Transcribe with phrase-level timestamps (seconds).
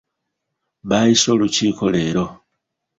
[0.89, 2.25] Baayise olukiiko leero.